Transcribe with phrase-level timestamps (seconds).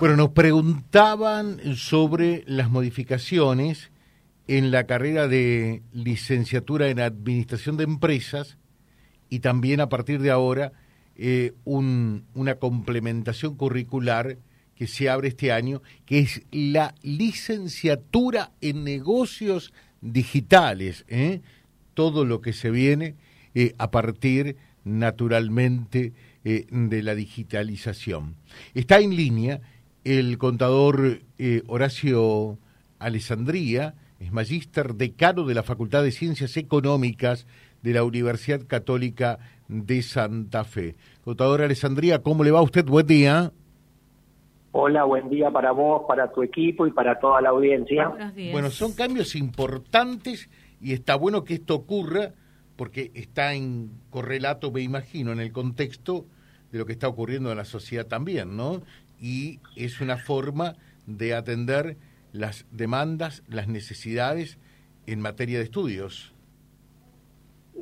[0.00, 3.92] Bueno, nos preguntaban sobre las modificaciones
[4.48, 8.58] en la carrera de licenciatura en Administración de Empresas
[9.30, 10.72] y también a partir de ahora
[11.14, 14.36] eh, una complementación curricular
[14.74, 21.40] que se abre este año, que es la licenciatura en negocios digitales, ¿eh?
[21.94, 23.14] todo lo que se viene
[23.54, 28.34] eh, a partir naturalmente de la digitalización.
[28.74, 29.62] Está en línea
[30.04, 32.58] el contador eh, Horacio
[32.98, 37.46] Alessandría, es magíster decano de la Facultad de Ciencias Económicas
[37.82, 40.96] de la Universidad Católica de Santa Fe.
[41.22, 42.84] Contador Alessandría, ¿cómo le va a usted?
[42.84, 43.52] Buen día.
[44.72, 48.12] Hola, buen día para vos, para tu equipo y para toda la audiencia.
[48.52, 50.50] Bueno, son cambios importantes
[50.80, 52.32] y está bueno que esto ocurra
[52.76, 56.26] porque está en correlato, me imagino, en el contexto
[56.72, 58.82] de lo que está ocurriendo en la sociedad también, ¿no?
[59.20, 60.74] Y es una forma
[61.06, 61.96] de atender
[62.32, 64.58] las demandas, las necesidades
[65.06, 66.34] en materia de estudios.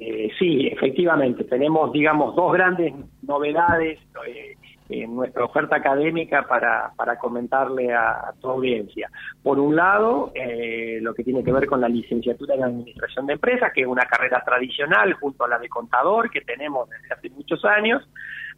[0.00, 4.56] Eh, sí, efectivamente, tenemos, digamos, dos grandes novedades eh,
[4.88, 9.10] en nuestra oferta académica para, para comentarle a, tu audiencia.
[9.42, 13.34] Por un lado, eh, lo que tiene que ver con la licenciatura en Administración de
[13.34, 17.30] Empresas, que es una carrera tradicional junto a la de contador que tenemos desde hace
[17.30, 18.02] muchos años,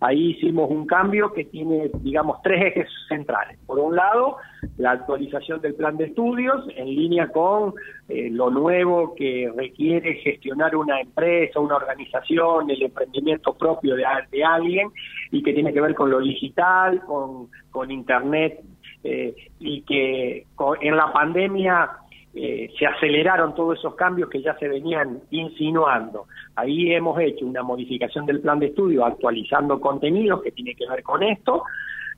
[0.01, 3.59] Ahí hicimos un cambio que tiene, digamos, tres ejes centrales.
[3.67, 4.37] Por un lado,
[4.77, 7.75] la actualización del plan de estudios en línea con
[8.09, 14.05] eh, lo nuevo que requiere gestionar una empresa, una organización, el emprendimiento propio de,
[14.45, 14.91] alguien
[15.31, 18.61] y que tiene que ver con lo digital, con, con Internet
[19.03, 20.47] eh, y que
[20.81, 21.91] en la pandemia
[22.35, 26.27] eh, se aceleraron todos esos cambios que ya se venían insinuando.
[26.57, 31.03] Ahí hemos hecho una modificación del plan de estudio actualizando contenidos que tiene que ver
[31.03, 31.63] con esto.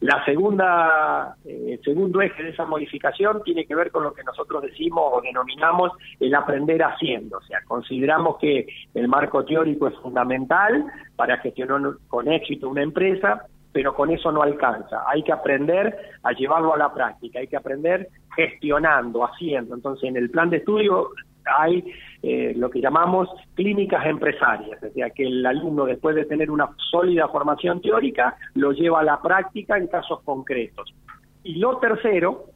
[0.00, 4.22] La segunda, eh, el segundo eje de esa modificación tiene que ver con lo que
[4.24, 7.38] nosotros decimos o denominamos el aprender haciendo.
[7.38, 10.84] O sea, consideramos que el marco teórico es fundamental
[11.16, 13.46] para gestionar con éxito una empresa,
[13.76, 15.04] pero con eso no alcanza.
[15.06, 19.74] Hay que aprender a llevarlo a la práctica, hay que aprender gestionando, haciendo.
[19.74, 21.10] Entonces, en el plan de estudio
[21.44, 21.84] hay
[22.22, 26.70] eh, lo que llamamos clínicas empresarias, o sea, que el alumno después de tener una
[26.90, 30.94] sólida formación teórica lo lleva a la práctica en casos concretos.
[31.42, 32.46] Y lo tercero,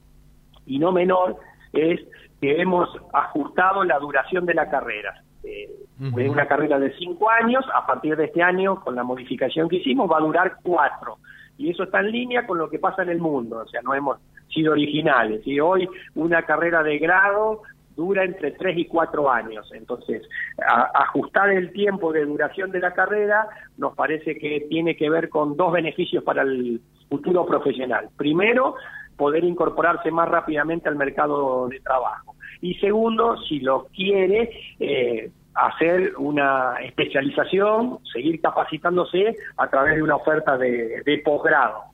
[0.65, 1.37] y no menor,
[1.75, 2.01] es
[2.41, 5.23] que hemos ajustado la duración de la carrera.
[5.43, 5.69] Eh,
[5.99, 10.11] una carrera de cinco años, a partir de este año, con la modificación que hicimos,
[10.11, 11.19] va a durar cuatro.
[11.59, 13.95] Y eso está en línea con lo que pasa en el mundo, o sea, no
[13.95, 14.19] hemos
[14.49, 15.47] sido originales.
[15.47, 17.63] Y hoy una carrera de grado
[17.97, 19.71] dura entre tres y cuatro años.
[19.75, 20.23] Entonces,
[20.95, 23.47] ajustar el tiempo de duración de la carrera
[23.77, 26.81] nos parece que tiene que ver con dos beneficios para el
[27.11, 28.09] futuro profesional.
[28.17, 28.77] Primero,
[29.17, 32.37] poder incorporarse más rápidamente al mercado de trabajo.
[32.61, 40.17] Y segundo, si lo quiere, eh, hacer una especialización, seguir capacitándose a través de una
[40.17, 41.85] oferta de, posgrado.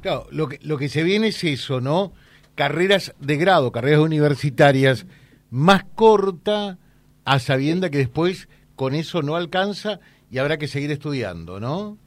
[0.00, 2.12] Claro, lo que, lo que se viene es eso, ¿no?
[2.54, 5.06] Carreras de grado, carreras universitarias
[5.50, 6.78] más corta,
[7.24, 10.00] a sabienda que después con eso no alcanza
[10.30, 11.98] y habrá que seguir estudiando, ¿no?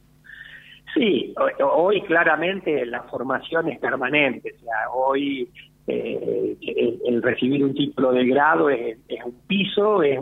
[0.93, 5.47] Sí, hoy, claramente la formación es permanente, o sea, hoy
[5.89, 6.57] eh,
[7.05, 10.19] el, recibir un título de grado es, un piso, es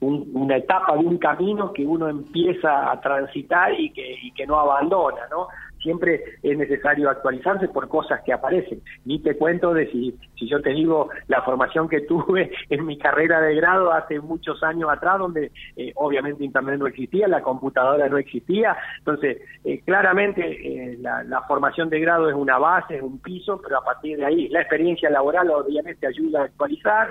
[0.00, 4.58] una etapa de un camino que uno empieza a transitar y que, y que no
[4.58, 5.48] abandona, ¿no?
[5.84, 8.80] Siempre es necesario actualizarse por cosas que aparecen.
[9.04, 12.98] Ni te cuento de si, si yo te digo la formación que tuve en mi
[12.98, 18.08] carrera de grado hace muchos años atrás, donde eh, obviamente Internet no existía, la computadora
[18.08, 18.76] no existía.
[18.98, 23.60] Entonces, eh, claramente eh, la, la, formación de grado es una base, es un piso,
[23.62, 27.10] pero a partir de ahí la experiencia laboral obviamente ayuda a actualizar,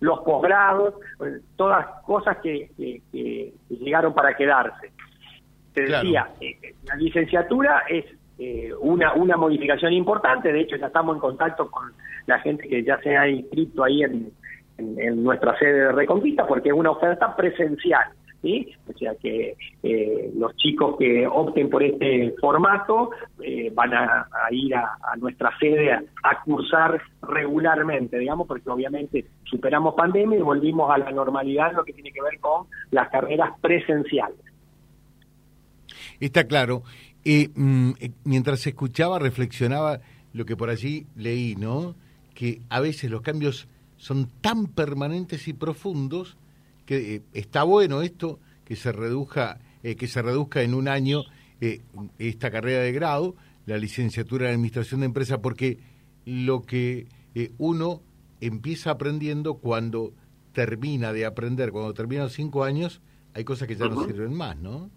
[0.00, 0.94] los posgrados,
[1.54, 4.90] todas cosas que, que llegaron para quedarse.
[5.74, 6.53] Te decía, eh,
[6.96, 8.04] licenciatura es
[8.38, 11.92] eh, una, una modificación importante, de hecho ya estamos en contacto con
[12.26, 14.32] la gente que ya se ha inscrito ahí en,
[14.76, 18.08] nuestra sede de Reconquista, porque es una oferta presencial.
[18.42, 23.10] O sea que eh, los chicos que opten por este formato
[23.72, 30.38] van a, ir a, nuestra sede a, a, cursar regularmente, digamos, porque obviamente superamos pandemia
[30.38, 34.43] y volvimos a la normalidad en lo que tiene que ver con las carreras presenciales.
[36.20, 36.82] Está claro.
[37.24, 40.00] Eh, mm, eh, mientras escuchaba, reflexionaba
[40.32, 41.96] lo que por allí leí, ¿no?
[42.34, 46.36] Que a veces los cambios son tan permanentes y profundos
[46.86, 49.60] que eh, está bueno esto que se reduzca
[49.98, 51.24] que se reduzca en un año
[52.18, 55.78] esta carrera de grado, la licenciatura en Administración de Empresas, porque
[56.24, 58.02] lo que eh, uno
[58.40, 60.12] empieza aprendiendo cuando
[60.52, 63.00] termina de aprender, cuando termina los cinco años,
[63.32, 64.90] hay cosas que ya no sirven más, ¿no?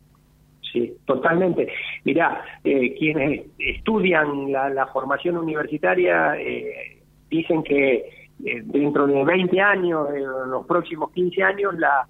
[0.71, 1.67] Sí, totalmente.
[2.03, 8.09] Mirá, eh, quienes estudian la, formación universitaria eh, dicen que
[8.45, 12.07] eh, dentro de 20 años, en los próximos 15 años, la,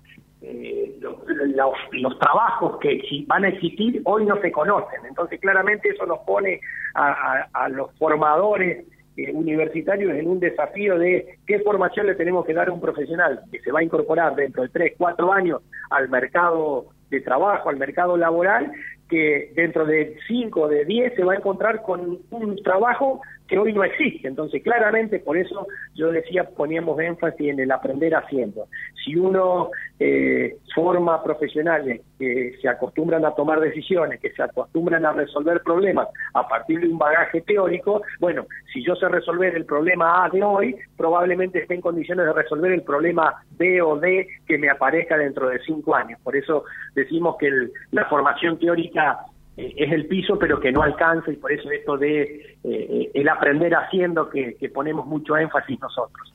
[1.91, 5.05] los, trabajos que van a existir hoy no se conocen.
[5.07, 6.59] Entonces, claramente eso nos pone
[6.93, 8.85] a los formadores
[9.33, 13.59] universitarios en un desafío de qué formación le tenemos que dar a un profesional que
[13.59, 18.17] se va a incorporar dentro de 3, 4 años al mercado de trabajo, al mercado
[18.17, 18.71] laboral,
[19.09, 23.73] que dentro de 5, de 10 se va a encontrar con un trabajo que hoy
[23.73, 24.27] no existe.
[24.27, 28.67] Entonces, claramente, por eso yo decía, poníamos énfasis en el aprender haciendo.
[29.03, 35.13] Si uno eh, forma profesionales que se acostumbran a tomar decisiones, que se acostumbran a
[35.13, 40.23] resolver problemas a partir de un bagaje teórico, bueno, si yo sé resolver el problema
[40.23, 44.57] A de hoy, probablemente esté en condiciones de resolver el problema B o D que
[44.57, 46.19] me aparezca dentro de cinco años.
[46.23, 47.49] Por eso decimos que
[47.91, 49.19] la formación teórica
[49.57, 53.27] eh, es el piso, pero que no alcanza, y por eso esto de eh, el
[53.29, 56.33] aprender haciendo que, ponemos mucho énfasis nosotros.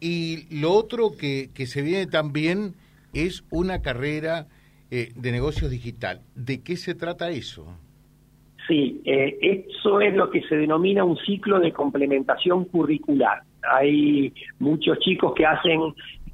[0.00, 2.74] Y lo otro que, que se viene también
[3.12, 4.46] es una carrera
[4.90, 6.22] eh, de negocios digital.
[6.34, 7.66] ¿De qué se trata eso?
[8.66, 13.42] Sí, eso es lo que se denomina un ciclo de complementación curricular.
[13.62, 15.80] Hay muchos chicos que hacen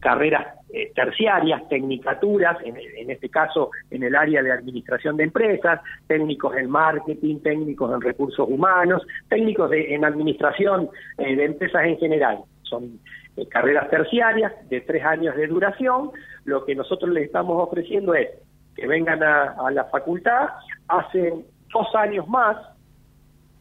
[0.00, 6.56] carreras eh, terciarias, tecnicaturas, en, este caso en el área de administración de empresas, técnicos
[6.56, 12.38] en marketing, técnicos en recursos humanos, técnicos en administración eh, de empresas en general.
[12.64, 13.00] Son
[13.37, 16.11] eh, carreras terciarias de tres años de duración.
[16.44, 18.28] Lo que nosotros les estamos ofreciendo es
[18.75, 20.49] que vengan a, la facultad,
[20.88, 22.56] hacen dos años más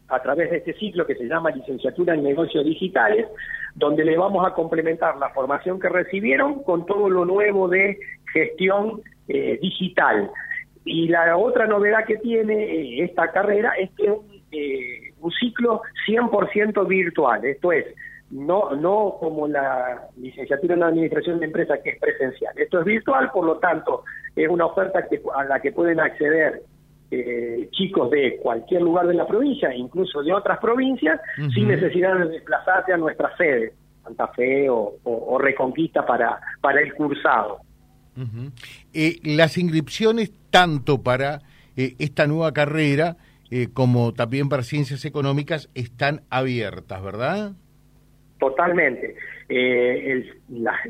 [0.10, 3.28] a través de este ciclo que se llama licenciatura en negocios digitales,
[3.76, 7.98] donde le vamos a complementar la formación que recibieron con todo lo nuevo de
[8.32, 10.30] gestión eh, digital.
[10.86, 14.14] Y la otra novedad que tiene eh, esta carrera es que es
[14.52, 17.86] eh, un ciclo 100% virtual, esto es,
[18.34, 22.54] no, no como la licenciatura en administración de empresas que es presencial.
[22.58, 24.04] Esto es virtual, por lo tanto,
[24.36, 26.64] es una oferta que, a la que pueden acceder
[27.12, 31.20] eh, chicos de cualquier lugar de la provincia, incluso de otras provincias,
[31.54, 37.60] sin necesidad de desplazarse a nuestra sede, Santa Fe o, Reconquista para, para el cursado.
[38.94, 41.42] Eh, las inscripciones tanto para
[41.76, 43.18] eh, esta nueva carrera
[43.74, 47.54] como también para ciencias económicas están abiertas, ¿verdad?
[48.50, 49.16] Totalmente.
[49.50, 50.34] el,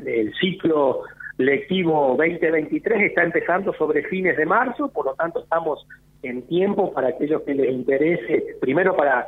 [0.06, 1.02] el ciclo
[1.38, 5.86] lectivo 2023 está empezando sobre fines de marzo, por lo tanto estamos
[6.22, 9.26] en tiempo para aquellos que les interese, primero para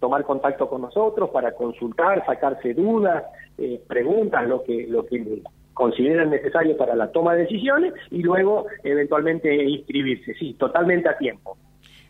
[0.00, 3.24] tomar contacto con nosotros, para consultar, sacarse dudas,
[3.58, 5.42] eh, preguntas, lo que, lo que
[5.72, 10.34] consideran necesario para la toma de decisiones y luego eventualmente inscribirse.
[10.34, 11.56] Sí, totalmente a tiempo.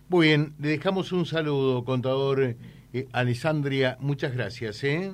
[0.08, 3.96] Muy bien, le dejamos un saludo, contador eh, Alessandria.
[4.00, 4.82] Muchas gracias.
[4.84, 5.12] ¿eh?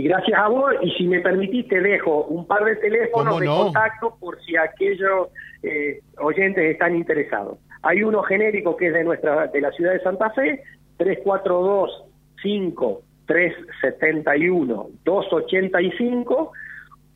[0.00, 3.44] Y gracias a vos, y si me permitís, te dejo un par de teléfonos de
[3.44, 5.28] contacto por si aquellos
[5.62, 7.58] eh, oyentes están interesados.
[7.82, 10.62] Hay uno genérico que es de nuestra de la ciudad de Santa Fe,
[10.96, 12.04] 342
[12.42, 16.52] 5 371 285,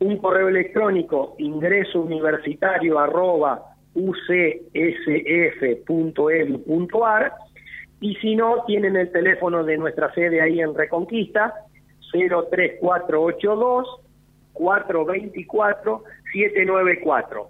[0.01, 3.63] un correo electrónico ingreso universitario arroba
[3.95, 4.43] ucsf.edu.ar
[8.01, 11.64] y si no, tienen el teléfono de nuestra sede ahí en Reconquista,
[12.15, 14.01] 03482
[14.53, 17.49] 424 794.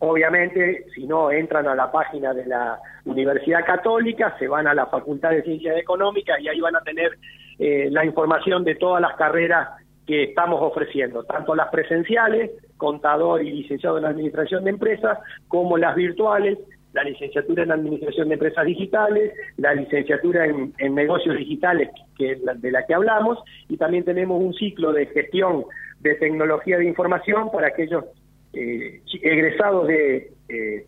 [0.00, 4.86] Obviamente, si no entran a la página de la Universidad Católica, se van a la
[4.86, 7.18] Facultad de Ciencias Económicas y ahí van a tener
[7.58, 9.68] eh, la información de todas las carreras
[10.06, 15.18] que estamos ofreciendo, tanto las presenciales, contador y licenciado en Administración de Empresas,
[15.48, 16.58] como las virtuales,
[16.94, 22.70] la licenciatura en Administración de Empresas Digitales, la licenciatura en, Negocios Digitales, que es de
[22.70, 25.64] la que hablamos, y también tenemos un ciclo de gestión
[26.00, 28.04] de tecnología de información para aquellos
[28.52, 30.86] eh, egresados de eh,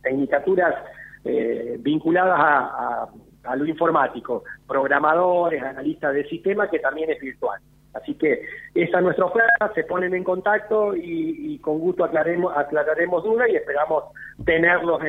[1.25, 7.61] eh, vinculadas a, lo informático, programadores, analistas de sistemas, que también es virtual.
[7.95, 8.43] Así que
[8.75, 13.57] esa es nuestra oferta, se ponen en contacto y, con gusto aclaremos, aclararemos dudas y
[13.57, 14.05] esperamos
[14.45, 15.03] tenerlos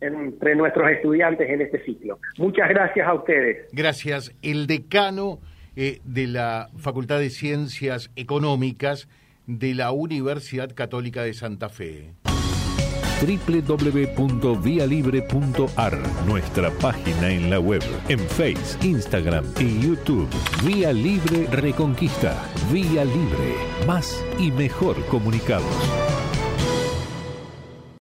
[0.00, 2.18] entre nuestros estudiantes en este ciclo.
[2.38, 3.68] Muchas gracias a ustedes.
[3.72, 4.34] Gracias.
[4.42, 5.40] El decano
[5.74, 9.08] de la Facultad de Ciencias Económicas,
[9.46, 12.14] de la Universidad Católica de Santa Fe.
[13.22, 20.28] www.vialibre.ar, nuestra página en la web, en Face, Instagram y YouTube.
[20.64, 22.40] Vía Libre Reconquista.
[22.72, 23.56] Vía Libre.
[23.86, 26.19] Más y mejor comunicados.